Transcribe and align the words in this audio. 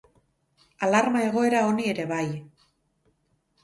Alarma 0.87 1.23
egoera 1.27 1.63
honi 1.69 1.89
ere 1.93 2.09
bai. 2.17 2.27